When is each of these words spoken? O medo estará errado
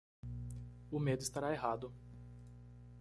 O 0.89 0.97
medo 0.99 1.21
estará 1.21 1.51
errado 1.53 1.93